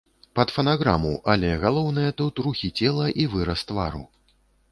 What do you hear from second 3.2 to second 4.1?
і выраз твару.